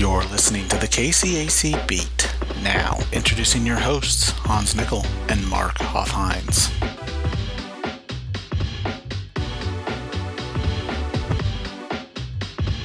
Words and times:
You're 0.00 0.24
listening 0.24 0.66
to 0.68 0.78
the 0.78 0.86
KCAC 0.86 1.86
Beat. 1.86 2.34
Now, 2.62 3.00
introducing 3.12 3.66
your 3.66 3.76
hosts, 3.76 4.30
Hans 4.30 4.74
Nickel 4.74 5.04
and 5.28 5.46
Mark 5.46 5.76
Hoffhines. 5.76 6.68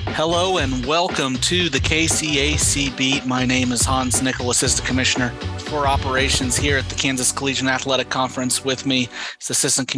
Hello 0.08 0.58
and 0.58 0.86
welcome 0.86 1.38
to 1.38 1.70
the 1.70 1.80
KCAC 1.80 2.98
Beat. 2.98 3.26
My 3.26 3.46
name 3.46 3.72
is 3.72 3.86
Hans 3.86 4.22
Nickel, 4.22 4.52
Assistant 4.52 4.86
Commissioner 4.86 5.32
Operations 5.76 6.56
here 6.56 6.78
at 6.78 6.88
the 6.88 6.96
Kansas 6.96 7.34
Collegiate 7.34 7.68
Athletic 7.68 8.10
Conference. 8.10 8.64
With 8.64 8.86
me 8.86 9.10
is 9.40 9.50
Assistant 9.50 9.90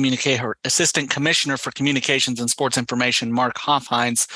Assistant 0.66 1.10
Commissioner 1.10 1.56
for 1.56 1.72
Communications 1.72 2.40
and 2.40 2.50
Sports 2.50 2.78
Information, 2.78 3.32
Mark 3.32 3.58
Hoffhines. 3.58 4.28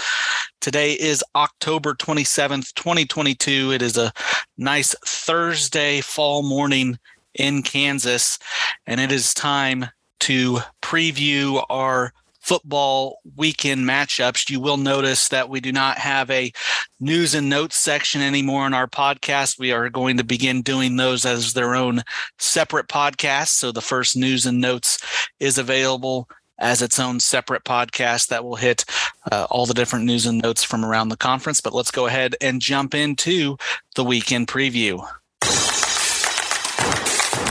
Today 0.61 0.93
is 0.93 1.23
October 1.35 1.95
27th, 1.95 2.73
2022. 2.75 3.71
It 3.71 3.81
is 3.81 3.97
a 3.97 4.13
nice 4.57 4.95
Thursday 5.03 5.99
fall 6.01 6.43
morning 6.43 6.99
in 7.33 7.63
Kansas, 7.63 8.37
and 8.85 9.01
it 9.01 9.11
is 9.11 9.33
time 9.33 9.87
to 10.21 10.59
preview 10.83 11.65
our 11.69 12.13
football 12.41 13.19
weekend 13.35 13.87
matchups, 13.87 14.49
you 14.49 14.59
will 14.59 14.77
notice 14.77 15.29
that 15.29 15.49
we 15.49 15.59
do 15.59 15.71
not 15.71 15.97
have 15.97 16.29
a 16.29 16.51
news 16.99 17.33
and 17.33 17.49
notes 17.49 17.77
section 17.77 18.21
anymore 18.21 18.67
in 18.67 18.73
our 18.73 18.87
podcast. 18.87 19.59
We 19.59 19.71
are 19.71 19.89
going 19.89 20.17
to 20.17 20.23
begin 20.23 20.61
doing 20.61 20.97
those 20.97 21.25
as 21.25 21.53
their 21.53 21.75
own 21.75 22.01
separate 22.37 22.87
podcasts. 22.87 23.49
So 23.49 23.71
the 23.71 23.81
first 23.81 24.17
news 24.17 24.45
and 24.45 24.59
notes 24.59 24.97
is 25.39 25.57
available 25.57 26.27
as 26.59 26.81
its 26.81 26.99
own 26.99 27.19
separate 27.19 27.63
podcast 27.63 28.27
that 28.27 28.43
will 28.43 28.55
hit 28.55 28.85
uh, 29.31 29.47
all 29.49 29.65
the 29.65 29.73
different 29.73 30.05
news 30.05 30.25
and 30.25 30.41
notes 30.41 30.63
from 30.63 30.85
around 30.85 31.09
the 31.09 31.17
conference. 31.17 31.59
But 31.59 31.73
let's 31.73 31.91
go 31.91 32.05
ahead 32.05 32.35
and 32.39 32.61
jump 32.61 32.93
into 32.93 33.57
the 33.95 34.03
weekend 34.03 34.47
preview. 34.47 34.99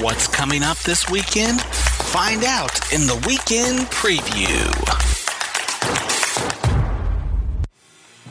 What's 0.00 0.28
coming 0.28 0.62
up 0.62 0.78
this 0.78 1.11
weekend? 1.11 1.62
Find 2.11 2.42
out 2.42 2.92
in 2.92 3.03
the 3.03 3.14
weekend 3.25 3.86
preview. 3.86 4.66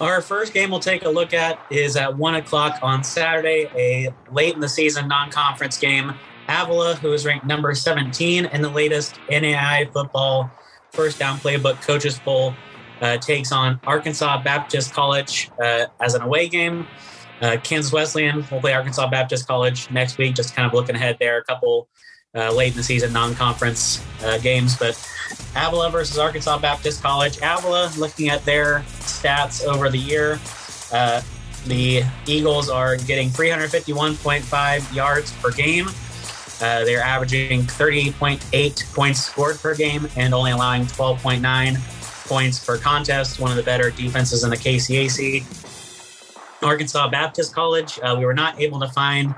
Our 0.02 0.22
first 0.22 0.54
game 0.54 0.70
we'll 0.70 0.82
take 0.82 1.06
a 1.06 1.10
look 1.10 1.34
at 1.34 1.66
is 1.72 1.96
at 1.96 2.18
1 2.18 2.36
o'clock 2.36 2.80
on 2.82 3.06
Saturday, 3.06 3.70
a 3.78 4.14
late 4.34 4.54
in 4.54 4.60
the 4.60 4.68
season 4.68 5.08
non 5.08 5.32
conference 5.32 5.78
game. 5.78 6.14
Avila, 6.50 6.96
who 6.96 7.14
is 7.14 7.26
ranked 7.26 7.46
number 7.46 7.74
17 7.74 8.48
in 8.48 8.62
the 8.62 8.68
latest 8.68 9.16
NAIA 9.30 9.94
football 9.94 10.52
first 10.92 11.18
down 11.18 11.38
playbook 11.38 11.82
coaches 11.82 12.20
poll, 12.20 12.54
uh, 13.00 13.16
takes 13.16 13.54
on 13.54 13.80
Arkansas 13.86 14.44
Baptist 14.44 14.92
College 14.92 15.52
uh, 15.64 15.86
as 16.02 16.16
an 16.16 16.22
away 16.22 16.50
game. 16.50 16.86
Uh, 17.42 17.56
Kansas 17.64 17.94
Wesleyan 17.94 18.46
will 18.52 18.60
play 18.60 18.74
Arkansas 18.74 19.10
Baptist 19.10 19.48
College 19.48 19.90
next 19.90 20.18
week, 20.18 20.36
just 20.36 20.54
kind 20.54 20.68
of 20.68 20.74
looking 20.74 20.98
ahead 20.98 21.16
there. 21.22 21.38
A 21.38 21.46
couple 21.46 21.88
uh, 22.36 22.52
late 22.52 22.72
in 22.72 22.78
the 22.78 22.84
season 22.84 23.12
non-conference 23.12 24.06
uh, 24.24 24.38
games. 24.40 24.78
But 24.78 24.98
Avila 25.56 25.90
versus 25.90 26.18
Arkansas 26.18 26.60
Baptist 26.60 27.02
College. 27.02 27.38
Avila, 27.38 27.92
looking 27.98 28.30
at 28.30 28.44
their 28.46 28.80
stats 29.00 29.66
over 29.66 29.90
the 29.90 29.98
year, 29.98 30.40
uh, 30.92 31.22
the 31.66 32.04
Eagles 32.26 32.70
are 32.70 32.98
getting 32.98 33.30
351.5 33.30 34.96
yards 34.96 35.32
per 35.34 35.52
game. 35.52 35.88
Uh, 36.62 36.84
they're 36.84 37.02
averaging 37.02 37.62
30.8 37.64 38.94
points 38.94 39.20
scored 39.22 39.58
per 39.60 39.74
game 39.74 40.08
and 40.18 40.34
only 40.34 40.52
allowing 40.52 40.84
12.9 40.84 42.28
points 42.28 42.64
per 42.64 42.78
contest. 42.78 43.40
One 43.40 43.50
of 43.50 43.58
the 43.58 43.64
better 43.64 43.92
defenses 43.92 44.44
in 44.44 44.50
the 44.50 44.58
KCAC. 44.58 45.46
Arkansas 46.62 47.10
Baptist 47.10 47.56
College, 47.56 48.00
uh, 48.04 48.16
we 48.18 48.26
were 48.26 48.34
not 48.34 48.60
able 48.60 48.80
to 48.82 48.88
find 48.90 49.34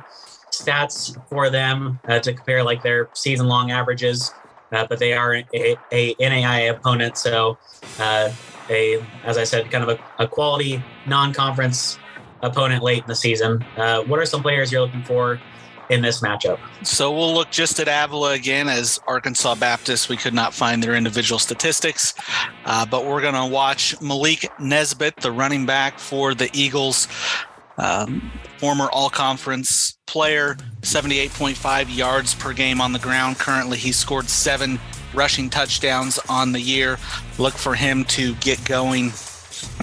stats 0.52 1.18
for 1.30 1.50
them 1.50 2.00
uh, 2.08 2.20
to 2.20 2.34
compare 2.34 2.64
like 2.64 2.84
their 2.84 3.10
season 3.14 3.48
long 3.48 3.72
averages, 3.72 4.32
uh, 4.72 4.86
but 4.88 5.00
they 5.00 5.14
are 5.14 5.36
a, 5.36 5.78
a 5.92 6.16
NAIA 6.16 6.72
opponent. 6.72 7.18
So, 7.18 7.58
uh, 8.00 8.32
a 8.70 9.04
as 9.24 9.38
I 9.38 9.44
said, 9.44 9.70
kind 9.72 9.84
of 9.84 9.90
a, 9.90 10.24
a 10.24 10.28
quality 10.28 10.84
non 11.06 11.34
conference 11.34 11.98
opponent 12.42 12.84
late 12.84 13.04
in 13.04 13.08
the 13.08 13.16
season. 13.16 13.64
Uh, 13.78 14.02
what 14.04 14.20
are 14.20 14.26
some 14.26 14.42
players 14.42 14.72
you're 14.72 14.82
looking 14.82 15.04
for 15.04 15.40
in 15.92 16.02
this 16.02 16.22
matchup. 16.22 16.58
So 16.84 17.12
we'll 17.12 17.34
look 17.34 17.52
just 17.52 17.80
at 17.80 17.88
Avila 17.90 18.32
again 18.32 18.70
as 18.70 19.00
Arkansas 19.08 19.56
Baptist. 19.56 20.08
We 20.08 20.16
could 20.16 20.34
not 20.34 20.54
find 20.54 20.82
their 20.82 20.96
individual 20.96 21.38
statistics, 21.38 22.14
uh, 22.64 22.86
but 22.86 23.06
we're 23.06 23.22
going 23.22 23.36
to 23.36 23.46
watch 23.46 24.00
Malik 24.02 24.50
Nesbitt, 24.58 25.18
the 25.18 25.32
running 25.32 25.66
back 25.66 26.00
for 26.00 26.34
the 26.34 26.50
Eagles, 26.54 27.10
um, 27.78 28.32
former 28.58 28.90
all 28.92 29.10
conference 29.10 29.98
player, 30.08 30.56
78.5 30.82 31.96
yards 31.96 32.36
per 32.36 32.54
game 32.54 32.82
on 32.82 32.94
the 32.94 33.00
ground. 33.00 33.38
Currently, 33.40 33.78
he 33.78 33.92
scored 33.92 34.30
seven 34.30 34.80
rushing 35.14 35.50
touchdowns 35.50 36.20
on 36.30 36.52
the 36.52 36.62
year. 36.62 36.98
Look 37.38 37.54
for 37.54 37.76
him 37.76 38.06
to 38.06 38.36
get 38.36 38.64
going 38.66 39.12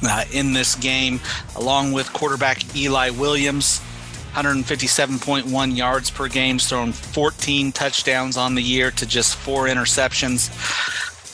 uh, 0.02 0.24
in 0.32 0.52
this 0.52 0.74
game, 0.74 1.20
along 1.56 1.92
with 1.92 2.12
quarterback 2.12 2.76
Eli 2.76 3.10
Williams. 3.10 3.80
157.1 4.34 5.76
yards 5.76 6.10
per 6.10 6.28
game, 6.28 6.58
thrown 6.58 6.92
14 6.92 7.72
touchdowns 7.72 8.36
on 8.36 8.54
the 8.54 8.62
year 8.62 8.90
to 8.92 9.06
just 9.06 9.34
four 9.34 9.66
interceptions. 9.66 10.50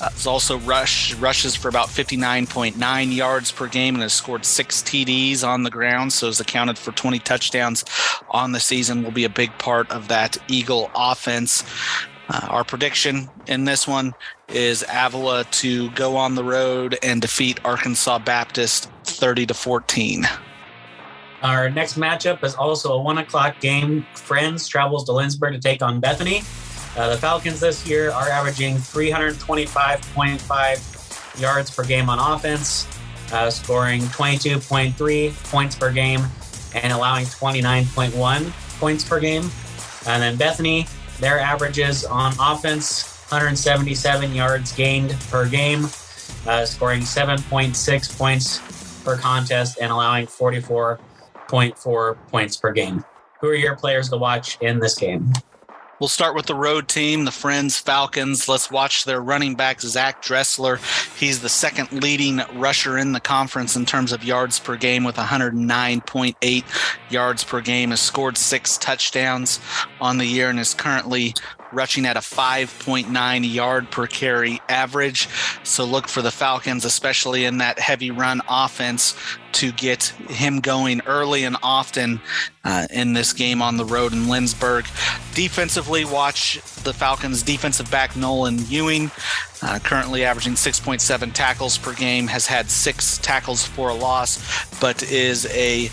Uh, 0.01 0.11
he's 0.11 0.27
also 0.27 0.59
rush 0.61 1.15
rushes 1.15 1.55
for 1.55 1.69
about 1.69 1.89
59.9 1.89 3.15
yards 3.15 3.53
per 3.53 3.69
game 3.69 3.95
and 3.95 4.03
has 4.03 4.13
scored 4.13 4.45
six 4.45 4.83
TDs 4.83 5.45
on 5.47 5.63
the 5.63 5.71
ground. 5.71 6.13
So 6.13 6.27
has 6.27 6.41
accounted 6.41 6.79
for 6.79 6.93
20 6.93 7.19
touchdowns 7.21 7.85
on 8.31 8.53
the 8.53 8.61
season. 8.61 9.03
Will 9.03 9.11
be 9.11 9.25
a 9.25 9.29
big 9.29 9.57
part 9.59 9.91
of 9.91 10.09
that 10.09 10.37
Eagle 10.49 10.91
offense. 10.95 11.65
Uh, 12.29 12.47
our 12.49 12.65
prediction 12.65 13.29
in 13.47 13.65
this 13.65 13.87
one 13.87 14.15
is 14.49 14.85
Avila 14.91 15.45
to 15.45 15.91
go 15.91 16.17
on 16.17 16.35
the 16.35 16.45
road 16.45 16.99
and 17.03 17.21
defeat 17.21 17.61
Arkansas 17.65 18.19
Baptist 18.19 18.91
30 19.05 19.47
to 19.47 19.55
14. 19.55 20.27
Our 21.43 21.69
next 21.69 21.99
matchup 21.99 22.43
is 22.43 22.55
also 22.55 22.95
a 22.95 23.03
one 23.03 23.19
o'clock 23.19 23.61
game. 23.61 24.07
Friends 24.15 24.67
travels 24.67 25.05
to 25.05 25.13
Lindsborg 25.13 25.53
to 25.53 25.61
take 25.61 25.83
on 25.83 26.01
Bethany. 26.01 26.43
Uh, 26.97 27.11
the 27.11 27.19
Falcons 27.19 27.61
this 27.61 27.87
year 27.87 28.11
are 28.11 28.29
averaging 28.29 28.77
325.5 28.77 31.41
yards 31.41 31.71
per 31.71 31.85
game 31.85 32.09
on 32.09 32.19
offense, 32.19 32.89
uh, 33.33 33.51
scoring 33.51 34.01
22.3 34.03 35.51
points 35.51 35.75
per 35.75 35.93
game, 35.93 36.25
and 36.75 36.93
allowing 36.93 37.27
29.1 37.27 38.79
points 38.79 39.05
per 39.05 39.19
game. 39.19 39.51
And 40.07 40.23
then 40.23 40.37
Bethany, 40.37 40.87
their 41.19 41.41
averages 41.41 42.05
on 42.05 42.33
offense 42.39 43.13
177 43.31 44.35
yards 44.35 44.73
gained 44.73 45.17
per 45.31 45.49
game, 45.49 45.87
uh, 46.47 46.65
scoring 46.65 47.01
7.6 47.01 48.19
points 48.19 49.03
per 49.03 49.17
contest, 49.17 49.79
and 49.81 49.91
allowing 49.91 50.27
44.4 50.27 52.17
points 52.29 52.57
per 52.57 52.71
game. 52.71 53.05
Who 53.41 53.49
are 53.49 53.55
your 53.55 53.75
players 53.77 54.11
to 54.11 54.17
watch 54.17 54.59
in 54.61 54.79
this 54.79 54.95
game? 54.95 55.33
We'll 56.01 56.09
start 56.09 56.35
with 56.35 56.47
the 56.47 56.57
road 56.57 56.89
team, 56.89 57.25
the 57.25 57.31
Friends 57.31 57.79
Falcons. 57.79 58.49
Let's 58.49 58.69
watch 58.69 59.05
their 59.05 59.21
running 59.21 59.55
back, 59.55 59.81
Zach 59.81 60.23
Dressler. 60.23 60.81
He's 61.17 61.41
the 61.41 61.49
second 61.49 61.93
leading 61.93 62.41
rusher 62.55 62.99
in 62.99 63.13
the 63.13 63.21
conference 63.21 63.77
in 63.77 63.87
terms 63.87 64.11
of 64.11 64.25
yards 64.25 64.59
per 64.59 64.77
game 64.77 65.05
with 65.05 65.15
109.8 65.15 66.65
yards 67.11 67.45
per 67.45 67.61
game. 67.61 67.91
Has 67.91 68.01
scored 68.01 68.37
six 68.37 68.77
touchdowns 68.77 69.61
on 70.01 70.19
the 70.19 70.27
year 70.27 70.51
and 70.51 70.59
is 70.59 70.75
currently 70.75 71.33
rushing 71.75 72.07
at 72.07 72.17
a 72.17 72.21
5.9 72.21 73.53
yard 73.53 73.91
per 73.91 74.07
carry 74.07 74.61
average. 74.69 75.29
So 75.63 75.85
look 75.85 76.09
for 76.09 76.23
the 76.23 76.31
Falcons, 76.31 76.85
especially 76.85 77.45
in 77.45 77.59
that 77.59 77.79
heavy 77.79 78.11
run 78.11 78.41
offense, 78.49 79.17
to 79.53 79.71
get 79.73 80.07
him 80.29 80.61
going 80.61 81.01
early 81.07 81.45
and 81.45 81.57
often 81.63 82.21
uh, 82.65 82.87
in 82.91 83.13
this 83.13 83.33
game 83.33 83.63
on 83.63 83.77
the 83.77 83.85
road 83.85 84.13
in 84.13 84.25
Lindsborg. 84.25 84.85
Defensively, 85.35 86.05
watch 86.05 86.61
the 86.83 86.93
Falcons' 86.93 87.43
defensive 87.43 87.91
back 87.91 88.17
Nolan 88.17 88.59
Ewing, 88.67 89.11
uh, 89.63 89.79
currently 89.83 90.25
averaging 90.25 90.55
6.7 90.55 91.33
tackles 91.33 91.79
per 91.79 91.95
game, 91.95 92.27
has 92.27 92.47
had 92.47 92.69
six 92.71 93.19
tackles 93.19 93.65
for 93.65 93.91
a 93.91 93.95
loss, 93.95 94.39
but 94.81 95.03
is 95.05 95.47
a 95.47 95.89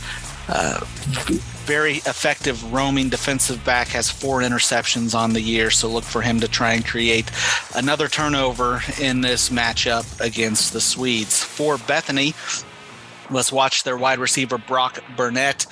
very 1.66 1.98
effective 1.98 2.74
roaming 2.74 3.10
defensive 3.10 3.64
back, 3.64 3.90
has 3.90 4.10
four 4.10 4.42
interceptions 4.42 5.16
on 5.16 5.34
the 5.34 5.42
year. 5.42 5.72
So 5.72 5.88
look 5.88 6.04
for 6.04 6.22
him 6.22 6.40
to 6.42 6.48
try 6.48 6.74
and 6.74 6.86
create 6.86 7.32
another 7.76 8.08
turnover 8.08 8.82
in 9.00 9.22
this 9.22 9.50
matchup 9.50 10.20
against 10.20 10.74
the 10.74 10.82
Swedes. 10.82 11.44
For 11.44 11.78
Bethany, 11.78 12.34
let's 13.30 13.52
watch 13.52 13.84
their 13.84 13.98
wide 13.98 14.20
receiver, 14.20 14.58
Brock 14.58 15.00
Burnett. 15.16 15.66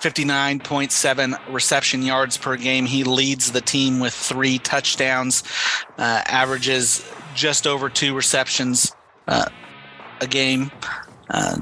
59.7 0.00 1.52
reception 1.52 2.02
yards 2.02 2.36
per 2.36 2.56
game. 2.56 2.84
He 2.84 3.04
leads 3.04 3.52
the 3.52 3.62
team 3.62 4.00
with 4.00 4.12
three 4.12 4.58
touchdowns, 4.58 5.42
uh, 5.96 6.22
averages 6.26 7.02
just 7.34 7.66
over 7.66 7.88
two 7.88 8.14
receptions 8.14 8.94
uh, 9.26 9.46
a 10.20 10.26
game. 10.26 10.70
Uh, 11.30 11.56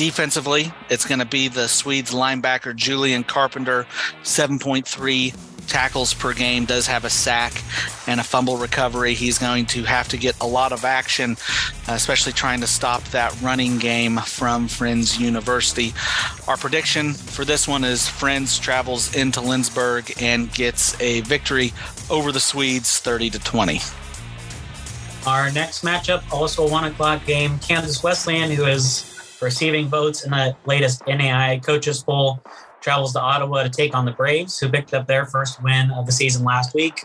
defensively, 0.00 0.72
it's 0.88 1.04
going 1.04 1.18
to 1.18 1.26
be 1.26 1.48
the 1.48 1.68
Swedes 1.68 2.12
linebacker 2.12 2.74
Julian 2.74 3.22
Carpenter, 3.22 3.86
7.3 4.22 5.66
tackles 5.66 6.14
per 6.14 6.32
game, 6.32 6.64
does 6.64 6.86
have 6.86 7.04
a 7.04 7.10
sack 7.10 7.52
and 8.06 8.18
a 8.18 8.24
fumble 8.24 8.56
recovery. 8.56 9.12
He's 9.12 9.36
going 9.36 9.66
to 9.66 9.82
have 9.82 10.08
to 10.08 10.16
get 10.16 10.40
a 10.40 10.46
lot 10.46 10.72
of 10.72 10.86
action, 10.86 11.36
especially 11.86 12.32
trying 12.32 12.62
to 12.62 12.66
stop 12.66 13.04
that 13.10 13.38
running 13.42 13.76
game 13.76 14.16
from 14.16 14.68
Friends 14.68 15.20
University. 15.20 15.92
Our 16.48 16.56
prediction 16.56 17.12
for 17.12 17.44
this 17.44 17.68
one 17.68 17.84
is 17.84 18.08
Friends 18.08 18.58
travels 18.58 19.14
into 19.14 19.40
Lindsborg 19.40 20.22
and 20.22 20.50
gets 20.54 20.98
a 21.02 21.20
victory 21.20 21.74
over 22.08 22.32
the 22.32 22.40
Swedes 22.40 23.00
30 23.00 23.28
to 23.28 23.38
20. 23.38 23.80
Our 25.26 25.52
next 25.52 25.84
matchup, 25.84 26.22
also 26.32 26.66
a 26.66 26.70
one 26.70 26.84
o'clock 26.84 27.26
game, 27.26 27.58
Kansas 27.58 28.02
Wesleyan, 28.02 28.50
who 28.50 28.64
is 28.64 29.09
receiving 29.42 29.88
votes 29.88 30.24
in 30.24 30.30
the 30.30 30.56
latest 30.66 31.02
NAIA 31.02 31.64
coaches 31.64 32.02
poll, 32.02 32.42
travels 32.80 33.12
to 33.12 33.20
Ottawa 33.20 33.62
to 33.62 33.70
take 33.70 33.94
on 33.94 34.04
the 34.04 34.10
Braves, 34.12 34.58
who 34.58 34.68
picked 34.68 34.92
up 34.94 35.06
their 35.06 35.26
first 35.26 35.62
win 35.62 35.90
of 35.92 36.06
the 36.06 36.12
season 36.12 36.44
last 36.44 36.74
week. 36.74 37.04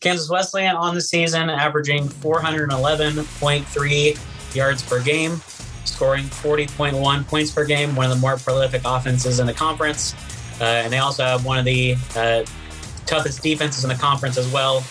Kansas 0.00 0.30
Wesleyan 0.30 0.76
on 0.76 0.94
the 0.94 1.00
season, 1.00 1.50
averaging 1.50 2.08
411.3 2.08 4.54
yards 4.54 4.82
per 4.82 5.02
game, 5.02 5.40
scoring 5.84 6.24
40.1 6.24 7.26
points 7.26 7.50
per 7.50 7.66
game, 7.66 7.94
one 7.94 8.06
of 8.06 8.12
the 8.12 8.20
more 8.20 8.38
prolific 8.38 8.80
offenses 8.84 9.40
in 9.40 9.46
the 9.46 9.52
conference. 9.52 10.14
Uh, 10.60 10.64
and 10.64 10.92
they 10.92 10.98
also 10.98 11.24
have 11.24 11.44
one 11.44 11.58
of 11.58 11.64
the 11.64 11.96
uh, 12.16 12.44
toughest 13.06 13.42
defenses 13.42 13.84
in 13.84 13.90
the 13.90 13.96
conference 13.96 14.38
as 14.38 14.50
well, 14.52 14.84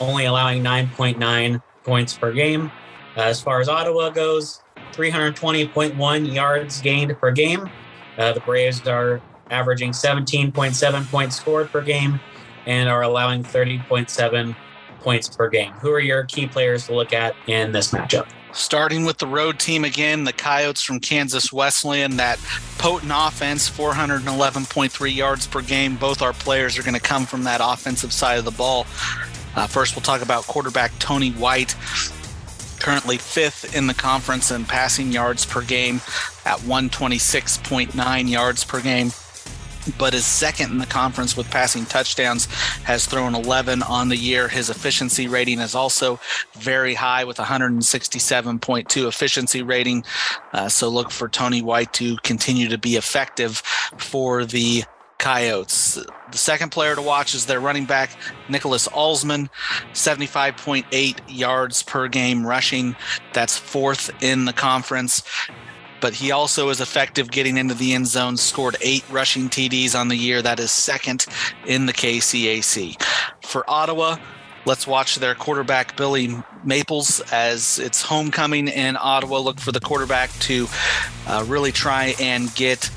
only 0.00 0.24
allowing 0.24 0.62
9.9 0.62 1.60
points 1.84 2.16
per 2.16 2.32
game. 2.32 2.70
Uh, 3.16 3.22
as 3.22 3.42
far 3.42 3.60
as 3.60 3.68
Ottawa 3.68 4.10
goes, 4.10 4.62
320.1 4.98 6.34
yards 6.34 6.80
gained 6.80 7.16
per 7.18 7.30
game. 7.30 7.70
Uh, 8.18 8.32
the 8.32 8.40
Braves 8.40 8.86
are 8.88 9.22
averaging 9.48 9.92
17.7 9.92 11.10
points 11.10 11.36
scored 11.36 11.70
per 11.70 11.80
game 11.80 12.20
and 12.66 12.88
are 12.88 13.02
allowing 13.02 13.44
30.7 13.44 14.56
points 15.00 15.28
per 15.28 15.48
game. 15.48 15.72
Who 15.74 15.92
are 15.92 16.00
your 16.00 16.24
key 16.24 16.48
players 16.48 16.86
to 16.86 16.94
look 16.94 17.12
at 17.12 17.36
in 17.46 17.70
this 17.70 17.92
matchup? 17.92 18.28
Starting 18.52 19.04
with 19.04 19.18
the 19.18 19.26
road 19.26 19.60
team 19.60 19.84
again, 19.84 20.24
the 20.24 20.32
Coyotes 20.32 20.82
from 20.82 20.98
Kansas 20.98 21.52
Wesleyan, 21.52 22.16
that 22.16 22.38
potent 22.78 23.12
offense, 23.14 23.70
411.3 23.70 25.14
yards 25.14 25.46
per 25.46 25.62
game. 25.62 25.96
Both 25.96 26.22
our 26.22 26.32
players 26.32 26.76
are 26.76 26.82
going 26.82 26.94
to 26.94 27.00
come 27.00 27.24
from 27.24 27.44
that 27.44 27.60
offensive 27.62 28.12
side 28.12 28.38
of 28.38 28.44
the 28.44 28.50
ball. 28.50 28.86
Uh, 29.54 29.66
first, 29.66 29.94
we'll 29.94 30.02
talk 30.02 30.22
about 30.22 30.44
quarterback 30.44 30.92
Tony 30.98 31.30
White, 31.32 31.74
currently 32.88 33.18
fifth 33.18 33.76
in 33.76 33.86
the 33.86 33.92
conference 33.92 34.50
in 34.50 34.64
passing 34.64 35.12
yards 35.12 35.44
per 35.44 35.60
game 35.60 35.96
at 36.46 36.56
126.9 36.60 38.30
yards 38.30 38.64
per 38.64 38.80
game 38.80 39.10
but 39.98 40.14
is 40.14 40.24
second 40.24 40.70
in 40.70 40.78
the 40.78 40.86
conference 40.86 41.36
with 41.36 41.50
passing 41.50 41.84
touchdowns, 41.84 42.46
has 42.84 43.04
thrown 43.04 43.34
11 43.34 43.82
on 43.82 44.08
the 44.08 44.16
year. 44.16 44.48
His 44.48 44.70
efficiency 44.70 45.28
rating 45.28 45.60
is 45.60 45.74
also 45.74 46.18
very 46.54 46.94
high 46.94 47.24
with 47.24 47.36
167.2 47.36 49.08
efficiency 49.08 49.62
rating. 49.62 50.04
Uh, 50.54 50.70
so 50.70 50.88
look 50.88 51.10
for 51.10 51.28
Tony 51.28 51.60
White 51.60 51.92
to 51.94 52.16
continue 52.18 52.68
to 52.68 52.78
be 52.78 52.96
effective 52.96 53.58
for 53.98 54.46
the 54.46 54.84
Coyotes. 55.18 55.98
The 56.30 56.38
second 56.38 56.70
player 56.70 56.94
to 56.94 57.02
watch 57.02 57.34
is 57.34 57.46
their 57.46 57.60
running 57.60 57.86
back, 57.86 58.10
Nicholas 58.48 58.86
Alsman, 58.88 59.48
75.8 59.92 61.20
yards 61.28 61.82
per 61.82 62.08
game 62.08 62.46
rushing. 62.46 62.96
That's 63.32 63.56
fourth 63.56 64.10
in 64.22 64.44
the 64.44 64.52
conference 64.52 65.22
but 66.00 66.14
he 66.14 66.30
also 66.30 66.68
is 66.68 66.80
effective 66.80 67.30
getting 67.30 67.56
into 67.56 67.74
the 67.74 67.92
end 67.92 68.06
zone, 68.06 68.36
scored 68.36 68.76
eight 68.80 69.04
rushing 69.10 69.48
TDs 69.48 69.98
on 69.98 70.08
the 70.08 70.16
year. 70.16 70.42
That 70.42 70.60
is 70.60 70.70
second 70.70 71.26
in 71.66 71.86
the 71.86 71.92
KCAC. 71.92 73.02
For 73.42 73.68
Ottawa, 73.68 74.16
let's 74.64 74.86
watch 74.86 75.16
their 75.16 75.34
quarterback, 75.34 75.96
Billy 75.96 76.36
Maples, 76.64 77.20
as 77.32 77.78
it's 77.78 78.02
homecoming 78.02 78.68
in 78.68 78.96
Ottawa. 79.00 79.38
Look 79.38 79.60
for 79.60 79.72
the 79.72 79.80
quarterback 79.80 80.30
to 80.40 80.66
uh, 81.26 81.44
really 81.46 81.72
try 81.72 82.14
and 82.20 82.54
get 82.54 82.90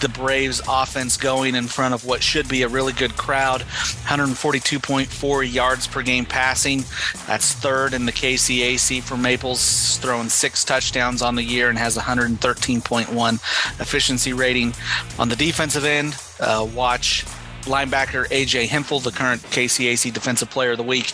the 0.00 0.08
Braves 0.08 0.60
offense 0.68 1.16
going 1.16 1.54
in 1.54 1.66
front 1.66 1.94
of 1.94 2.04
what 2.04 2.22
should 2.22 2.48
be 2.48 2.62
a 2.62 2.68
really 2.68 2.92
good 2.92 3.16
crowd. 3.16 3.62
142.4 3.62 5.52
yards 5.52 5.86
per 5.86 6.02
game 6.02 6.24
passing. 6.24 6.84
That's 7.26 7.52
third 7.52 7.94
in 7.94 8.06
the 8.06 8.12
KCAC 8.12 9.02
for 9.02 9.16
Maples, 9.16 9.98
throwing 9.98 10.28
six 10.28 10.64
touchdowns 10.64 11.22
on 11.22 11.34
the 11.34 11.42
year 11.42 11.68
and 11.68 11.78
has 11.78 11.96
113.1 11.96 13.34
efficiency 13.80 14.32
rating. 14.32 14.74
On 15.18 15.28
the 15.28 15.36
defensive 15.36 15.84
end, 15.84 16.16
uh, 16.40 16.66
watch 16.74 17.24
linebacker 17.64 18.26
AJ 18.28 18.68
Hempel, 18.68 19.00
the 19.00 19.10
current 19.10 19.42
KCAC 19.42 20.12
Defensive 20.12 20.50
Player 20.50 20.72
of 20.72 20.78
the 20.78 20.82
Week, 20.82 21.12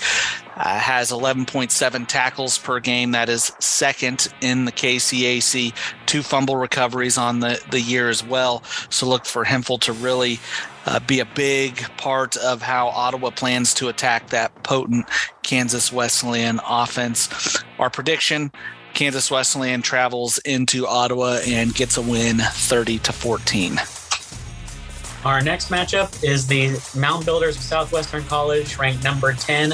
uh, 0.57 0.79
has 0.79 1.11
11.7 1.11 2.07
tackles 2.07 2.59
per 2.59 2.81
game. 2.81 3.13
That 3.13 3.29
is 3.29 3.53
second 3.59 4.29
in 4.41 4.65
the 4.65 4.73
KCAC. 4.73 5.75
Two 6.07 6.23
fumble 6.23 6.57
recoveries 6.57 7.17
on 7.17 7.41
the, 7.41 7.63
the 7.71 7.81
year 7.81 8.09
as 8.09 8.25
well. 8.25 8.63
So 8.91 9.09
look 9.09 9.25
for 9.25 9.45
Hempel 9.45 9.79
to 9.79 9.93
really 9.93 10.39
uh, 10.87 11.01
be 11.01 11.21
a 11.21 11.25
big 11.25 11.79
part 11.97 12.37
of 12.37 12.63
how 12.63 12.89
Ottawa 12.89 13.31
plans 13.31 13.75
to 13.75 13.89
attack 13.89 14.31
that 14.31 14.63
potent 14.63 15.09
Kansas 15.43 15.93
Wesleyan 15.93 16.61
offense. 16.67 17.63
Our 17.79 17.91
prediction 17.91 18.53
Kansas 18.95 19.31
Wesleyan 19.31 19.83
travels 19.83 20.39
into 20.39 20.87
Ottawa 20.87 21.39
and 21.47 21.75
gets 21.75 21.97
a 21.97 22.03
win 22.03 22.39
30 22.39 22.99
to 22.99 23.13
14. 23.13 23.81
Our 25.25 25.41
next 25.43 25.69
matchup 25.69 26.25
is 26.25 26.47
the 26.47 26.81
Mound 26.99 27.27
Builders 27.27 27.57
of 27.57 27.63
Southwestern 27.63 28.25
College, 28.25 28.79
ranked 28.79 29.05
number 29.05 29.35
10 29.35 29.73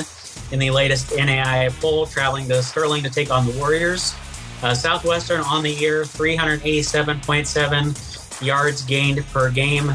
in 0.50 0.58
the 0.58 0.72
latest 0.72 1.10
NAIA 1.10 1.70
poll, 1.80 2.04
traveling 2.04 2.48
to 2.48 2.60
Sterling 2.64 3.04
to 3.04 3.10
take 3.10 3.30
on 3.30 3.46
the 3.46 3.56
Warriors. 3.56 4.16
Uh, 4.62 4.74
Southwestern 4.74 5.42
on 5.42 5.62
the 5.62 5.70
year, 5.70 6.02
387.7 6.02 8.42
yards 8.44 8.82
gained 8.82 9.24
per 9.26 9.48
game, 9.48 9.90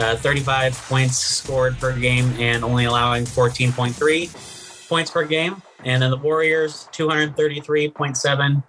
uh, 0.00 0.16
35 0.16 0.74
points 0.88 1.16
scored 1.16 1.78
per 1.78 1.96
game, 1.96 2.32
and 2.40 2.64
only 2.64 2.86
allowing 2.86 3.24
14.3 3.24 4.88
points 4.88 5.12
per 5.12 5.24
game. 5.24 5.62
And 5.84 6.02
then 6.02 6.10
the 6.10 6.16
Warriors, 6.16 6.88
233.7 6.90 8.64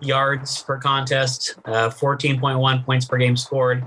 yards 0.00 0.60
per 0.60 0.78
contest, 0.78 1.54
uh, 1.66 1.88
14.1 1.88 2.84
points 2.84 3.06
per 3.06 3.16
game 3.16 3.36
scored, 3.36 3.86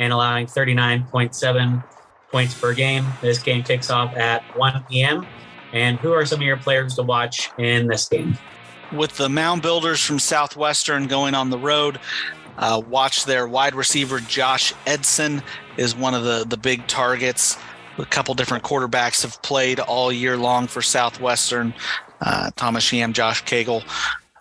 and 0.00 0.12
allowing 0.12 0.46
39.7 0.46 1.84
points 2.32 2.54
per 2.58 2.74
game. 2.74 3.04
This 3.20 3.38
game 3.38 3.62
kicks 3.62 3.90
off 3.90 4.16
at 4.16 4.42
1 4.56 4.84
p.m. 4.90 5.26
And 5.72 5.98
who 5.98 6.12
are 6.12 6.26
some 6.26 6.40
of 6.40 6.46
your 6.46 6.56
players 6.56 6.96
to 6.96 7.02
watch 7.02 7.50
in 7.58 7.86
this 7.86 8.08
game? 8.08 8.36
With 8.92 9.16
the 9.16 9.28
Mound 9.28 9.62
Builders 9.62 10.02
from 10.02 10.18
Southwestern 10.18 11.06
going 11.06 11.34
on 11.34 11.50
the 11.50 11.58
road, 11.58 12.00
uh, 12.58 12.82
watch 12.88 13.24
their 13.24 13.46
wide 13.46 13.74
receiver 13.74 14.18
Josh 14.18 14.74
Edson 14.86 15.42
is 15.76 15.94
one 15.94 16.14
of 16.14 16.24
the 16.24 16.44
the 16.44 16.56
big 16.56 16.86
targets. 16.88 17.56
A 17.98 18.04
couple 18.04 18.34
different 18.34 18.64
quarterbacks 18.64 19.22
have 19.22 19.40
played 19.42 19.78
all 19.78 20.10
year 20.10 20.36
long 20.36 20.66
for 20.66 20.82
Southwestern. 20.82 21.72
Uh, 22.20 22.50
Thomas 22.56 22.92
Yam, 22.92 23.12
Josh 23.12 23.44
Cagle. 23.44 23.82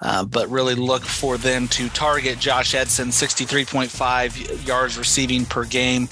Uh, 0.02 0.24
but 0.24 0.48
really 0.50 0.76
look 0.76 1.04
for 1.04 1.38
them 1.38 1.68
to 1.68 1.90
target 1.90 2.40
Josh 2.40 2.74
Edson, 2.74 3.10
63.5 3.10 4.66
yards 4.68 4.98
receiving 4.98 5.46
per 5.46 5.66
game, 5.66 6.08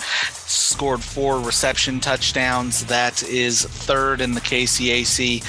scored 0.47 1.01
four 1.01 1.39
reception 1.39 1.99
touchdowns. 1.99 2.85
That 2.85 3.23
is 3.23 3.63
third 3.63 4.19
in 4.21 4.33
the 4.33 4.41
KCAC. 4.41 5.43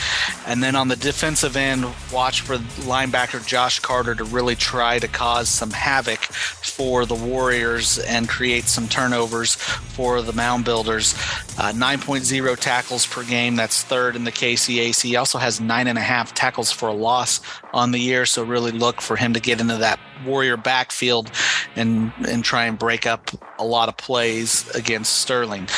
And 0.46 0.62
then 0.62 0.76
on 0.76 0.88
the 0.88 0.96
defensive 0.96 1.56
end, 1.56 1.84
watch 2.12 2.42
for 2.42 2.56
linebacker 2.56 3.44
Josh 3.46 3.80
Carter 3.80 4.14
to 4.14 4.24
really 4.24 4.54
try 4.56 4.98
to 4.98 5.08
cause 5.08 5.48
some 5.48 5.70
havoc 5.70 6.20
for 6.20 7.06
the 7.06 7.14
Warriors 7.14 7.98
and 7.98 8.28
create 8.28 8.64
some 8.64 8.88
turnovers 8.88 9.54
for 9.54 10.22
the 10.22 10.32
Mound 10.32 10.64
Builders. 10.64 11.14
Uh, 11.58 11.72
9.0 11.74 12.56
tackles 12.58 13.06
per 13.06 13.24
game. 13.24 13.56
That's 13.56 13.82
third 13.82 14.16
in 14.16 14.24
the 14.24 14.32
KCAC. 14.32 15.02
He 15.02 15.16
also 15.16 15.38
has 15.38 15.60
nine 15.60 15.88
and 15.88 15.98
a 15.98 16.02
half 16.02 16.34
tackles 16.34 16.70
for 16.70 16.88
a 16.88 16.94
loss 16.94 17.40
on 17.78 17.92
the 17.92 17.98
year. 17.98 18.26
So 18.26 18.42
really 18.42 18.72
look 18.72 19.00
for 19.00 19.16
him 19.16 19.32
to 19.34 19.40
get 19.40 19.60
into 19.60 19.76
that 19.78 19.98
Warrior 20.26 20.56
backfield 20.56 21.30
and 21.76 22.12
and 22.26 22.44
try 22.44 22.64
and 22.64 22.78
break 22.78 23.06
up 23.06 23.30
a 23.58 23.64
lot 23.64 23.88
of 23.88 23.96
plays 23.96 24.68
against 24.74 25.20
Sterling. 25.20 25.68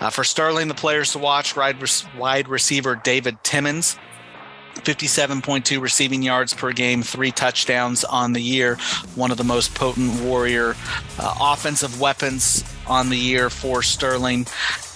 Uh, 0.00 0.10
for 0.10 0.24
Sterling, 0.24 0.68
the 0.68 0.74
players 0.74 1.12
to 1.12 1.18
watch: 1.18 1.56
wide, 1.56 1.76
wide 2.16 2.48
receiver 2.48 2.94
David 2.94 3.42
Timmons. 3.42 3.98
57.2 4.82 5.80
receiving 5.80 6.22
yards 6.22 6.54
per 6.54 6.70
game, 6.70 7.02
three 7.02 7.32
touchdowns 7.32 8.04
on 8.04 8.32
the 8.32 8.40
year. 8.40 8.76
One 9.16 9.32
of 9.32 9.36
the 9.36 9.42
most 9.42 9.74
potent 9.74 10.20
Warrior 10.20 10.76
uh, 11.18 11.34
offensive 11.40 12.00
weapons 12.00 12.62
on 12.88 13.08
the 13.08 13.16
year 13.16 13.50
for 13.50 13.82
Sterling. 13.82 14.46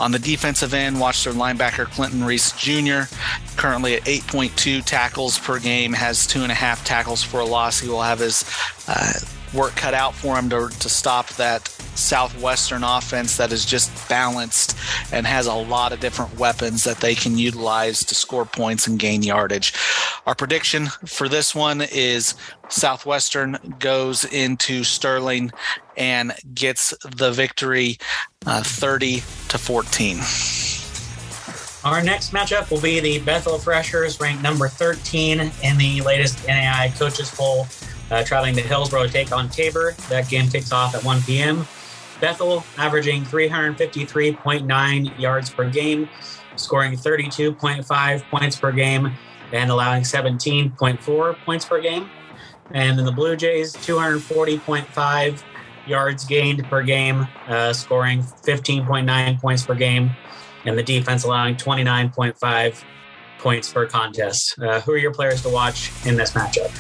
On 0.00 0.10
the 0.10 0.18
defensive 0.18 0.74
end, 0.74 0.98
watch 1.00 1.24
their 1.24 1.32
linebacker 1.32 1.86
Clinton 1.86 2.24
Reese 2.24 2.52
Jr. 2.52 3.14
Currently 3.56 3.96
at 3.96 4.02
8.2 4.02 4.84
tackles 4.84 5.38
per 5.38 5.58
game, 5.58 5.92
has 5.92 6.26
two 6.26 6.42
and 6.42 6.52
a 6.52 6.54
half 6.54 6.84
tackles 6.84 7.22
for 7.22 7.40
a 7.40 7.44
loss. 7.44 7.80
He 7.80 7.88
will 7.88 8.02
have 8.02 8.18
his 8.18 8.44
uh, 8.88 9.12
work 9.54 9.74
cut 9.76 9.94
out 9.94 10.14
for 10.14 10.36
him 10.36 10.48
to, 10.50 10.68
to 10.68 10.88
stop 10.88 11.28
that 11.30 11.68
Southwestern 11.94 12.82
offense 12.84 13.36
that 13.36 13.52
is 13.52 13.66
just 13.66 13.90
balanced 14.08 14.76
and 15.12 15.26
has 15.26 15.46
a 15.46 15.54
lot 15.54 15.92
of 15.92 16.00
different 16.00 16.38
weapons 16.38 16.84
that 16.84 16.98
they 16.98 17.14
can 17.14 17.36
utilize 17.36 18.04
to 18.06 18.14
score 18.14 18.44
points 18.44 18.86
and 18.86 18.98
gain 18.98 19.22
yardage. 19.22 19.74
Our 20.26 20.34
prediction 20.34 20.86
for 21.04 21.28
this 21.28 21.54
one 21.54 21.82
is 21.82 22.34
Southwestern 22.68 23.58
goes 23.78 24.24
into 24.24 24.84
Sterling 24.84 25.52
and 25.96 26.32
gets 26.54 26.94
the 27.16 27.30
victory 27.30 27.98
uh, 28.46 28.62
30 28.62 29.16
to 29.48 29.58
14. 29.58 30.18
Our 31.84 32.00
next 32.00 32.32
matchup 32.32 32.70
will 32.70 32.80
be 32.80 33.00
the 33.00 33.18
Bethel 33.18 33.58
Threshers, 33.58 34.20
ranked 34.20 34.42
number 34.42 34.68
13 34.68 35.40
in 35.40 35.78
the 35.78 36.00
latest 36.02 36.38
NAIA 36.46 36.96
coaches 36.96 37.30
poll, 37.34 37.66
uh, 38.10 38.24
traveling 38.24 38.54
to 38.56 38.62
Hillsboro 38.62 39.06
to 39.06 39.12
take 39.12 39.32
on 39.32 39.48
Tabor. 39.48 39.94
That 40.08 40.28
game 40.28 40.48
kicks 40.48 40.72
off 40.72 40.94
at 40.94 41.04
1 41.04 41.22
p.m. 41.22 41.66
Bethel 42.20 42.64
averaging 42.78 43.24
353.9 43.24 45.18
yards 45.18 45.50
per 45.50 45.68
game, 45.68 46.08
scoring 46.56 46.92
32.5 46.92 48.22
points 48.30 48.56
per 48.56 48.70
game, 48.70 49.12
and 49.52 49.70
allowing 49.70 50.02
17.4 50.02 51.44
points 51.44 51.64
per 51.64 51.80
game. 51.80 52.08
And 52.70 52.96
then 52.96 53.04
the 53.04 53.12
Blue 53.12 53.36
Jays, 53.36 53.74
240.5 53.74 55.42
yards 55.86 56.24
gained 56.24 56.64
per 56.64 56.82
game, 56.82 57.26
uh, 57.48 57.72
scoring 57.72 58.22
15.9 58.22 59.40
points 59.40 59.66
per 59.66 59.74
game, 59.74 60.12
and 60.64 60.78
the 60.78 60.82
defense 60.82 61.24
allowing 61.24 61.56
29.5 61.56 62.84
points 63.38 63.72
per 63.72 63.86
contest. 63.86 64.58
Uh, 64.60 64.80
who 64.80 64.92
are 64.92 64.96
your 64.96 65.12
players 65.12 65.42
to 65.42 65.48
watch 65.48 65.90
in 66.06 66.16
this 66.16 66.32
matchup? 66.32 66.70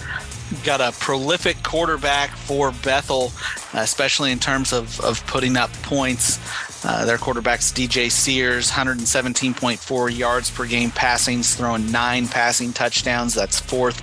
Got 0.64 0.80
a 0.80 0.92
prolific 0.98 1.62
quarterback 1.62 2.30
for 2.30 2.72
Bethel, 2.84 3.32
especially 3.74 4.32
in 4.32 4.38
terms 4.38 4.72
of, 4.72 5.00
of 5.00 5.24
putting 5.26 5.56
up 5.56 5.72
points. 5.82 6.38
Uh, 6.84 7.04
their 7.04 7.18
quarterback's 7.18 7.72
DJ 7.72 8.10
Sears, 8.10 8.70
117.4 8.70 10.16
yards 10.16 10.50
per 10.50 10.66
game 10.66 10.90
passing, 10.90 11.42
throwing 11.42 11.90
nine 11.90 12.26
passing 12.28 12.72
touchdowns. 12.72 13.34
That's 13.34 13.60
fourth 13.60 14.02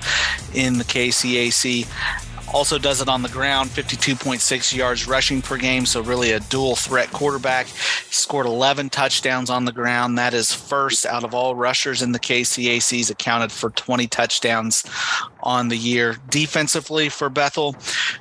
in 0.56 0.78
the 0.78 0.86
KCAC. 0.86 1.88
Also 2.52 2.80
does 2.80 3.00
it 3.00 3.08
on 3.08 3.22
the 3.22 3.30
ground, 3.30 3.70
52.6 3.70 4.76
yards 4.76 5.08
rushing 5.08 5.42
per 5.42 5.58
game. 5.58 5.86
So 5.86 6.02
really 6.02 6.32
a 6.32 6.40
dual 6.40 6.76
threat 6.76 7.12
quarterback. 7.12 7.68
Scored 8.10 8.48
11 8.48 8.90
touchdowns 8.90 9.52
on 9.52 9.66
the 9.66 9.72
ground. 9.72 10.18
That 10.18 10.34
is 10.34 10.52
first 10.54 11.06
out 11.06 11.24
of 11.24 11.36
all 11.36 11.54
rushers 11.56 12.02
in 12.02 12.12
the 12.12 12.20
KCACs. 12.20 13.12
Accounted 13.12 13.52
for 13.52 13.70
20 13.70 14.08
touchdowns 14.08 14.84
on 15.42 15.70
the 15.70 15.78
year. 15.78 16.18
Defensively 16.30 17.10
for 17.10 17.30
Bethel, 17.30 17.76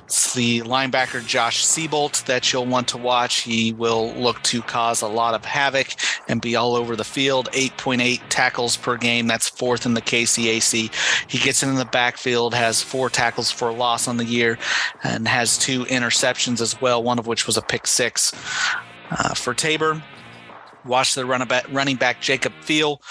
it's 0.05 0.33
the 0.33 0.61
linebacker 0.61 1.25
Josh 1.25 1.65
Siebolt 1.65 2.25
that 2.25 2.51
you'll 2.51 2.65
want 2.65 2.87
to 2.89 2.97
watch. 2.97 3.41
He 3.41 3.73
will 3.73 4.13
look 4.13 4.41
to 4.43 4.61
cause 4.61 5.01
a 5.01 5.07
lot 5.07 5.33
of 5.33 5.45
havoc 5.45 5.87
and 6.27 6.41
be 6.41 6.55
all 6.55 6.75
over 6.75 6.95
the 6.95 7.03
field. 7.03 7.49
8.8 7.51 8.21
tackles 8.29 8.77
per 8.77 8.97
game. 8.97 9.27
That's 9.27 9.49
fourth 9.49 9.85
in 9.85 9.93
the 9.93 10.01
KCAC. 10.01 10.93
He 11.29 11.37
gets 11.37 11.63
in 11.63 11.75
the 11.75 11.85
backfield, 11.85 12.53
has 12.53 12.81
four 12.81 13.09
tackles 13.09 13.51
for 13.51 13.69
a 13.69 13.73
loss 13.73 14.07
on 14.07 14.17
the 14.17 14.25
year, 14.25 14.57
and 15.03 15.27
has 15.27 15.57
two 15.57 15.85
interceptions 15.85 16.61
as 16.61 16.79
well, 16.81 17.03
one 17.03 17.19
of 17.19 17.27
which 17.27 17.47
was 17.47 17.57
a 17.57 17.61
pick 17.61 17.87
six. 17.87 18.33
Uh, 19.11 19.33
for 19.33 19.55
Tabor, 19.55 20.03
watch 20.85 21.15
the 21.15 21.25
running 21.25 21.95
back 21.95 22.21
Jacob 22.21 22.53
Feel. 22.61 23.01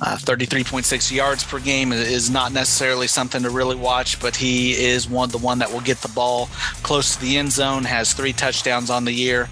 Uh, 0.00 0.16
33.6 0.16 1.12
yards 1.12 1.44
per 1.44 1.58
game 1.58 1.92
is 1.92 2.30
not 2.30 2.52
necessarily 2.52 3.06
something 3.06 3.42
to 3.42 3.50
really 3.50 3.76
watch, 3.76 4.20
but 4.20 4.36
he 4.36 4.72
is 4.72 5.08
one 5.08 5.28
the 5.30 5.38
one 5.38 5.58
that 5.58 5.72
will 5.72 5.80
get 5.80 5.98
the 5.98 6.08
ball 6.08 6.46
close 6.82 7.16
to 7.16 7.22
the 7.22 7.36
end 7.36 7.52
zone. 7.52 7.84
Has 7.84 8.12
three 8.12 8.32
touchdowns 8.32 8.90
on 8.90 9.04
the 9.04 9.12
year. 9.12 9.48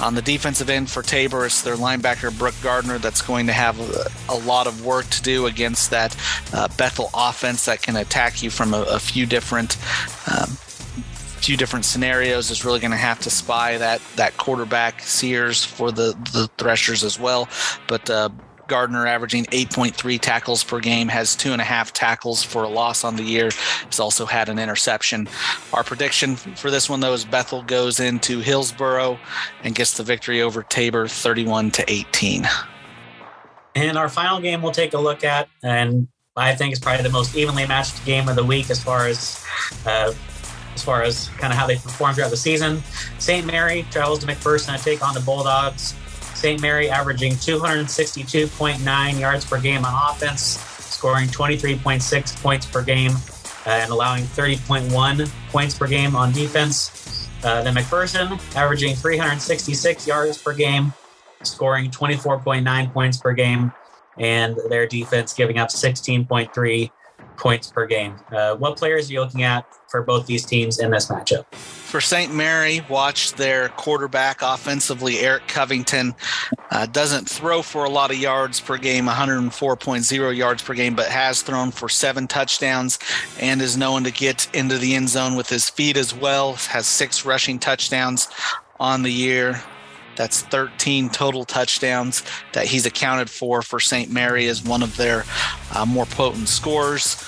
On 0.00 0.14
the 0.14 0.22
defensive 0.22 0.68
end 0.68 0.90
for 0.90 1.02
Tabor, 1.02 1.46
it's 1.46 1.62
their 1.62 1.76
linebacker 1.76 2.36
Brooke 2.36 2.56
Gardner 2.62 2.98
that's 2.98 3.22
going 3.22 3.46
to 3.46 3.52
have 3.52 3.78
a, 3.78 4.34
a 4.34 4.38
lot 4.38 4.66
of 4.66 4.84
work 4.84 5.08
to 5.10 5.22
do 5.22 5.46
against 5.46 5.90
that 5.90 6.16
uh, 6.52 6.68
Bethel 6.76 7.10
offense 7.14 7.64
that 7.66 7.80
can 7.80 7.96
attack 7.96 8.42
you 8.42 8.50
from 8.50 8.74
a, 8.74 8.82
a 8.82 8.98
few 8.98 9.24
different. 9.24 9.76
Um, 10.28 10.58
few 11.44 11.56
different 11.56 11.84
scenarios 11.84 12.50
is 12.50 12.64
really 12.64 12.80
going 12.80 12.90
to 12.90 12.96
have 12.96 13.20
to 13.20 13.30
spy 13.30 13.76
that 13.78 14.00
that 14.16 14.36
quarterback 14.36 15.00
Sears 15.02 15.64
for 15.64 15.92
the 15.92 16.12
the 16.32 16.48
Threshers 16.58 17.04
as 17.04 17.18
well. 17.18 17.48
But 17.86 18.08
uh, 18.08 18.30
Gardner 18.66 19.06
averaging 19.06 19.44
8.3 19.46 20.18
tackles 20.20 20.64
per 20.64 20.80
game, 20.80 21.08
has 21.08 21.36
two 21.36 21.52
and 21.52 21.60
a 21.60 21.64
half 21.64 21.92
tackles 21.92 22.42
for 22.42 22.62
a 22.62 22.68
loss 22.68 23.04
on 23.04 23.16
the 23.16 23.22
year. 23.22 23.50
Has 23.86 24.00
also 24.00 24.26
had 24.26 24.48
an 24.48 24.58
interception. 24.58 25.28
Our 25.72 25.84
prediction 25.84 26.36
for 26.36 26.70
this 26.70 26.88
one, 26.88 27.00
though, 27.00 27.12
is 27.12 27.24
Bethel 27.24 27.62
goes 27.62 28.00
into 28.00 28.40
Hillsboro 28.40 29.18
and 29.62 29.74
gets 29.74 29.96
the 29.96 30.02
victory 30.02 30.42
over 30.42 30.62
Tabor 30.62 31.08
31 31.08 31.70
to 31.72 31.84
18. 31.90 32.48
And 33.74 33.98
our 33.98 34.08
final 34.08 34.40
game 34.40 34.62
we'll 34.62 34.72
take 34.72 34.94
a 34.94 34.98
look 34.98 35.24
at, 35.24 35.48
and 35.62 36.08
I 36.36 36.54
think 36.54 36.72
is 36.72 36.80
probably 36.80 37.02
the 37.02 37.10
most 37.10 37.36
evenly 37.36 37.66
matched 37.66 38.04
game 38.04 38.28
of 38.28 38.36
the 38.36 38.44
week 38.44 38.70
as 38.70 38.82
far 38.82 39.06
as 39.06 39.44
uh, 39.84 40.12
as 40.74 40.82
far 40.82 41.02
as 41.02 41.28
kind 41.38 41.52
of 41.52 41.58
how 41.58 41.66
they 41.66 41.76
perform 41.76 42.14
throughout 42.14 42.30
the 42.30 42.36
season. 42.36 42.82
St. 43.18 43.46
Mary 43.46 43.86
travels 43.90 44.20
to 44.20 44.26
McPherson 44.26 44.76
to 44.76 44.82
take 44.82 45.06
on 45.06 45.14
the 45.14 45.20
Bulldogs. 45.20 45.94
St. 46.34 46.60
Mary 46.60 46.90
averaging 46.90 47.32
262.9 47.34 49.20
yards 49.20 49.44
per 49.44 49.60
game 49.60 49.84
on 49.84 50.12
offense, 50.12 50.42
scoring 50.42 51.28
23.6 51.28 52.42
points 52.42 52.66
per 52.66 52.82
game, 52.82 53.12
uh, 53.66 53.70
and 53.70 53.90
allowing 53.90 54.24
30.1 54.24 55.30
points 55.50 55.78
per 55.78 55.86
game 55.86 56.14
on 56.14 56.32
defense. 56.32 57.28
Uh, 57.44 57.62
then 57.62 57.74
McPherson 57.74 58.40
averaging 58.56 58.94
366 58.94 60.06
yards 60.06 60.38
per 60.38 60.52
game, 60.52 60.92
scoring 61.42 61.90
24.9 61.90 62.92
points 62.92 63.18
per 63.18 63.32
game, 63.32 63.72
and 64.18 64.58
their 64.68 64.86
defense 64.86 65.32
giving 65.34 65.58
up 65.58 65.68
16.3 65.68 66.90
points 67.36 67.70
per 67.70 67.86
game. 67.86 68.16
Uh, 68.32 68.54
what 68.56 68.76
players 68.76 69.08
are 69.08 69.12
you 69.12 69.20
looking 69.20 69.42
at 69.42 69.66
for 69.88 70.02
both 70.02 70.26
these 70.26 70.44
teams 70.44 70.78
in 70.78 70.90
this 70.90 71.06
matchup? 71.06 71.44
For 71.54 72.00
St. 72.00 72.34
Mary, 72.34 72.84
watch 72.88 73.34
their 73.34 73.68
quarterback 73.70 74.42
offensively, 74.42 75.20
Eric 75.20 75.46
Covington. 75.46 76.14
Uh, 76.70 76.86
doesn't 76.86 77.28
throw 77.28 77.62
for 77.62 77.84
a 77.84 77.88
lot 77.90 78.10
of 78.10 78.16
yards 78.16 78.60
per 78.60 78.76
game, 78.76 79.06
104.0 79.06 80.36
yards 80.36 80.62
per 80.62 80.74
game, 80.74 80.94
but 80.96 81.06
has 81.06 81.42
thrown 81.42 81.70
for 81.70 81.88
seven 81.88 82.26
touchdowns 82.26 82.98
and 83.38 83.62
is 83.62 83.76
known 83.76 84.02
to 84.04 84.10
get 84.10 84.48
into 84.54 84.78
the 84.78 84.94
end 84.94 85.08
zone 85.08 85.36
with 85.36 85.48
his 85.48 85.70
feet 85.70 85.96
as 85.96 86.12
well. 86.12 86.54
Has 86.54 86.86
six 86.86 87.24
rushing 87.24 87.58
touchdowns 87.58 88.28
on 88.80 89.02
the 89.02 89.12
year. 89.12 89.62
That's 90.16 90.42
13 90.42 91.10
total 91.10 91.44
touchdowns 91.44 92.22
that 92.52 92.66
he's 92.66 92.86
accounted 92.86 93.30
for 93.30 93.62
for 93.62 93.80
St. 93.80 94.10
Mary 94.10 94.46
as 94.46 94.62
one 94.62 94.82
of 94.82 94.96
their 94.96 95.24
uh, 95.74 95.86
more 95.86 96.06
potent 96.06 96.48
scorers. 96.48 97.22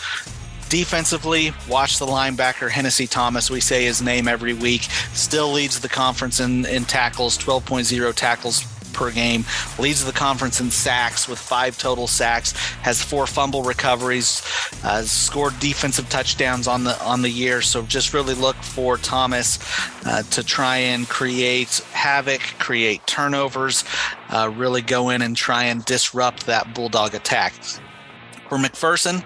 Defensively, 0.68 1.52
watch 1.68 1.98
the 1.98 2.06
linebacker 2.06 2.68
Hennessy 2.68 3.06
Thomas. 3.06 3.50
We 3.50 3.60
say 3.60 3.84
his 3.84 4.02
name 4.02 4.26
every 4.26 4.52
week. 4.52 4.82
Still 5.12 5.52
leads 5.52 5.80
the 5.80 5.88
conference 5.88 6.40
in, 6.40 6.66
in 6.66 6.84
tackles, 6.84 7.38
12.0 7.38 8.14
tackles 8.14 8.66
per 8.96 9.10
game, 9.10 9.44
leads 9.78 10.04
the 10.04 10.12
conference 10.12 10.60
in 10.60 10.70
sacks 10.70 11.28
with 11.28 11.38
five 11.38 11.78
total 11.78 12.06
sacks, 12.06 12.52
has 12.82 13.02
four 13.02 13.26
fumble 13.26 13.62
recoveries, 13.62 14.42
uh, 14.82 15.02
scored 15.02 15.58
defensive 15.60 16.08
touchdowns 16.08 16.66
on 16.66 16.84
the 16.84 17.00
on 17.04 17.22
the 17.22 17.30
year. 17.30 17.62
So 17.62 17.82
just 17.82 18.14
really 18.14 18.34
look 18.34 18.56
for 18.56 18.96
Thomas 18.96 19.58
uh, 20.06 20.22
to 20.22 20.42
try 20.42 20.78
and 20.78 21.08
create 21.08 21.78
havoc, 21.92 22.40
create 22.58 23.06
turnovers, 23.06 23.84
uh, 24.30 24.50
really 24.54 24.82
go 24.82 25.10
in 25.10 25.22
and 25.22 25.36
try 25.36 25.64
and 25.64 25.84
disrupt 25.84 26.46
that 26.46 26.74
Bulldog 26.74 27.14
attack. 27.14 27.52
For 28.48 28.58
McPherson, 28.58 29.24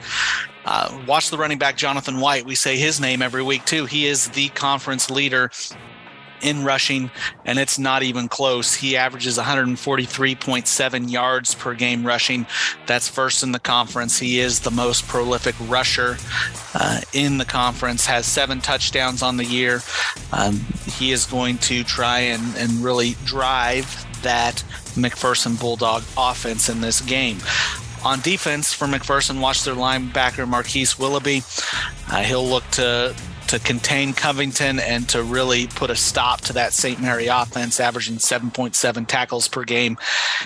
uh, 0.65 0.99
watch 1.07 1.31
the 1.31 1.37
running 1.37 1.59
back 1.59 1.77
Jonathan 1.77 2.21
White. 2.21 2.47
We 2.47 2.55
say 2.55 2.79
his 2.79 3.01
name 3.01 3.21
every 3.23 3.43
week 3.43 3.65
too. 3.67 3.85
He 3.85 4.07
is 4.07 4.29
the 4.31 4.49
conference 4.51 5.11
leader 5.11 5.51
in 6.43 6.65
rushing, 6.65 7.11
and 7.45 7.59
it's 7.59 7.79
not 7.79 8.03
even 8.03 8.29
close. 8.29 8.75
He 8.75 8.97
averages 8.97 9.39
143.7 9.39 11.11
yards 11.11 11.55
per 11.55 11.75
game 11.75 12.07
rushing. 12.07 12.47
That's 12.87 13.09
first 13.09 13.43
in 13.43 13.53
the 13.53 13.59
conference. 13.59 14.19
He 14.19 14.41
is 14.41 14.61
the 14.61 14.71
most 14.71 15.07
prolific 15.07 15.55
rusher 15.69 16.17
uh, 16.75 17.01
in 17.13 17.39
the 17.39 17.45
conference, 17.45 18.07
has 18.07 18.27
seven 18.27 18.61
touchdowns 18.61 19.23
on 19.23 19.37
the 19.37 19.45
year. 19.45 19.81
Um, 20.33 20.61
he 20.87 21.13
is 21.13 21.27
going 21.27 21.59
to 21.59 21.85
try 21.85 22.21
and, 22.21 22.57
and 22.57 22.71
really 22.85 23.17
drive 23.25 24.07
that 24.23 24.63
McPherson 24.95 25.59
Bulldog 25.59 26.03
offense 26.17 26.69
in 26.69 26.81
this 26.81 27.01
game. 27.01 27.39
On 28.05 28.19
defense 28.21 28.73
for 28.73 28.87
McPherson, 28.87 29.41
watch 29.41 29.65
their 29.65 29.75
linebacker 29.75 30.49
Marquise 30.49 30.99
Willoughby. 30.99 31.43
Uh, 32.11 32.23
he'll 32.23 32.47
look 32.47 32.67
to 32.71 33.15
to 33.51 33.59
contain 33.59 34.13
Covington 34.13 34.79
and 34.79 35.09
to 35.09 35.25
really 35.25 35.67
put 35.67 35.91
a 35.91 35.97
stop 35.97 36.41
to 36.43 36.53
that 36.53 36.73
St. 36.73 37.01
Mary 37.01 37.27
offense, 37.27 37.81
averaging 37.81 38.19
7.7 38.19 39.07
tackles 39.09 39.49
per 39.49 39.65
game, 39.65 39.99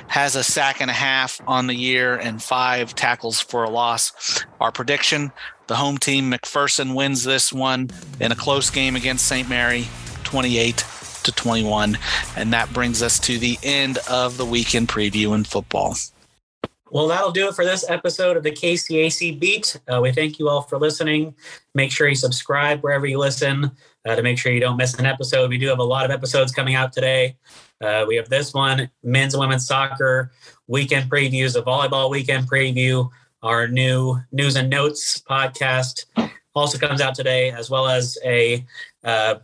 has 0.09 0.37
a 0.37 0.43
sack 0.43 0.81
and 0.81 0.91
a 0.91 0.95
half 0.95 1.39
on 1.47 1.67
the 1.67 1.75
year 1.75 2.17
and 2.17 2.43
five 2.43 2.95
tackles 2.95 3.41
for 3.41 3.63
a 3.63 3.69
loss. 3.69 4.43
Our 4.59 4.73
prediction 4.73 5.33
the 5.67 5.77
home 5.77 5.99
team, 5.99 6.31
McPherson, 6.31 6.95
wins 6.95 7.25
this 7.25 7.53
one 7.53 7.91
in 8.21 8.33
a 8.33 8.37
close 8.37 8.71
game 8.71 8.97
against 8.97 9.27
St. 9.27 9.49
Mary, 9.49 9.87
28 10.25 10.85
to 11.25 11.33
21. 11.33 11.99
And 12.37 12.53
that 12.53 12.73
brings 12.73 13.03
us 13.03 13.19
to 13.21 13.39
the 13.39 13.59
end 13.63 13.99
of 14.09 14.37
the 14.37 14.45
weekend 14.45 14.89
preview 14.89 15.35
in 15.35 15.45
football. 15.45 15.97
Well, 16.95 17.09
that'll 17.09 17.33
do 17.33 17.49
it 17.49 17.57
for 17.57 17.65
this 17.65 17.91
episode 17.91 18.37
of 18.37 18.45
the 18.45 18.53
KCAC 18.53 19.41
Beat. 19.41 19.81
Uh, 19.93 20.01
we 20.01 20.13
thank 20.13 20.39
you 20.39 20.49
all 20.49 20.63
for 20.63 20.79
listening. 20.79 21.35
Make 21.75 21.91
sure 21.91 22.07
you 22.07 22.15
subscribe 22.15 22.83
wherever 22.83 23.05
you 23.05 23.19
listen 23.19 23.73
uh, 24.07 24.15
to 24.15 24.23
make 24.23 24.39
sure 24.39 24.53
you 24.53 24.61
don't 24.61 24.77
miss 24.77 24.95
an 24.95 25.05
episode. 25.05 25.51
We 25.51 25.59
do 25.59 25.67
have 25.67 25.81
a 25.81 25.85
lot 25.85 26.05
of 26.05 26.13
episodes 26.13 26.53
coming 26.53 26.77
out 26.77 26.93
today. 26.93 27.37
Uh, 27.81 28.05
we 28.07 28.15
have 28.15 28.29
this 28.29 28.55
one, 28.55 28.89
men's 29.03 29.35
and 29.35 29.41
women's 29.41 29.67
soccer 29.67 30.31
weekend 30.69 31.11
previews, 31.11 31.59
a 31.59 31.63
volleyball 31.63 32.11
weekend 32.11 32.49
preview, 32.49 33.11
our 33.43 33.67
new 33.67 34.21
news 34.31 34.55
and 34.55 34.71
notes 34.71 35.21
podcast 35.29 36.05
also 36.55 36.79
comes 36.79 37.01
out 37.01 37.17
today, 37.17 37.51
as 37.51 37.69
well 37.69 37.89
as 37.89 38.17
a 38.25 38.65
uh, 39.03 39.35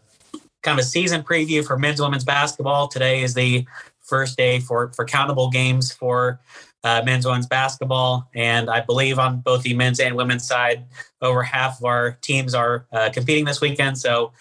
kind 0.62 0.78
of 0.78 0.84
a 0.84 0.86
season 0.86 1.24
preview 1.24 1.66
for 1.66 1.76
men's 1.76 1.98
and 1.98 2.06
women's 2.06 2.24
basketball. 2.24 2.86
Today 2.86 3.24
is 3.24 3.34
the 3.34 3.66
first 3.98 4.36
day 4.36 4.60
for 4.60 4.92
for 4.92 5.04
countable 5.04 5.50
games 5.50 5.90
for 5.90 6.38
uh, 6.84 7.02
men's 7.04 7.26
women's 7.26 7.46
basketball. 7.46 8.28
And 8.34 8.70
I 8.70 8.80
believe 8.80 9.18
on 9.18 9.40
both 9.40 9.62
the 9.62 9.74
men's 9.74 10.00
and 10.00 10.16
women's 10.16 10.46
side, 10.46 10.84
over 11.22 11.42
half 11.42 11.78
of 11.78 11.84
our 11.84 12.12
teams 12.22 12.54
are 12.54 12.86
uh, 12.92 13.10
competing 13.10 13.44
this 13.44 13.60
weekend. 13.60 13.98
So 13.98 14.32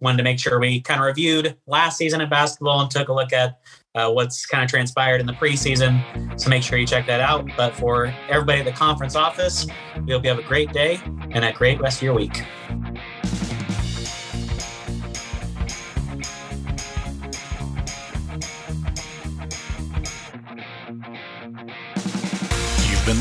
wanted 0.00 0.18
to 0.18 0.22
make 0.22 0.38
sure 0.38 0.60
we 0.60 0.80
kind 0.80 1.00
of 1.00 1.06
reviewed 1.06 1.56
last 1.66 1.96
season 1.98 2.20
in 2.20 2.28
basketball 2.28 2.80
and 2.80 2.90
took 2.90 3.08
a 3.08 3.12
look 3.12 3.32
at 3.32 3.60
uh, 3.94 4.10
what's 4.10 4.46
kind 4.46 4.62
of 4.62 4.70
transpired 4.70 5.20
in 5.20 5.26
the 5.26 5.32
preseason. 5.32 6.40
So 6.40 6.48
make 6.48 6.62
sure 6.62 6.78
you 6.78 6.86
check 6.86 7.06
that 7.06 7.20
out. 7.20 7.48
But 7.56 7.74
for 7.74 8.14
everybody 8.28 8.60
at 8.60 8.64
the 8.64 8.72
conference 8.72 9.16
office, 9.16 9.66
we 10.04 10.12
hope 10.12 10.22
you 10.22 10.30
have 10.30 10.38
a 10.38 10.42
great 10.42 10.72
day 10.72 11.00
and 11.32 11.44
a 11.44 11.52
great 11.52 11.80
rest 11.80 11.98
of 11.98 12.02
your 12.04 12.14
week. 12.14 12.44